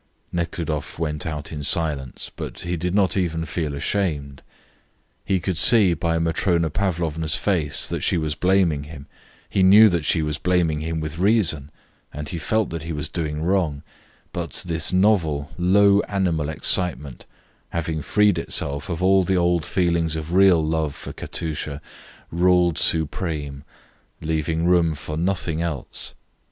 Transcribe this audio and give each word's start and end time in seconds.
Nekhludoff 0.31 0.97
went 0.97 1.27
out 1.27 1.51
in 1.51 1.61
silence, 1.61 2.31
but 2.35 2.61
he 2.61 2.75
did 2.75 2.95
not 2.95 3.15
even 3.15 3.45
feel 3.45 3.75
ashamed. 3.75 4.41
He 5.23 5.39
could 5.39 5.59
see 5.59 5.93
by 5.93 6.17
Matrona 6.17 6.71
Pavlovna's 6.71 7.35
face 7.35 7.87
that 7.87 8.01
she 8.01 8.17
was 8.17 8.33
blaming 8.33 8.85
him, 8.85 9.05
he 9.47 9.61
knew 9.61 9.89
that 9.89 10.03
she 10.03 10.23
was 10.23 10.39
blaming 10.39 10.79
him 10.79 11.01
with 11.01 11.19
reason 11.19 11.69
and 12.11 12.27
felt 12.41 12.71
that 12.71 12.81
he 12.81 12.91
was 12.93 13.09
doing 13.09 13.43
wrong, 13.43 13.83
but 14.33 14.63
this 14.65 14.91
novel, 14.91 15.51
low 15.55 15.99
animal 16.07 16.49
excitement, 16.49 17.27
having 17.69 18.01
freed 18.01 18.39
itself 18.39 18.89
of 18.89 19.03
all 19.03 19.21
the 19.21 19.37
old 19.37 19.67
feelings 19.67 20.15
of 20.15 20.33
real 20.33 20.65
love 20.65 20.95
for 20.95 21.13
Katusha, 21.13 21.79
ruled 22.31 22.79
supreme, 22.79 23.63
leaving 24.19 24.65
room 24.65 24.95
for 24.95 25.15
nothing 25.15 25.61
else. 25.61 26.15